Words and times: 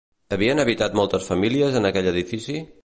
Havien 0.37 0.61
habitat 0.63 0.97
moltes 1.01 1.29
famílies 1.33 1.79
en 1.83 1.91
aquell 1.93 2.13
edifici? 2.17 2.61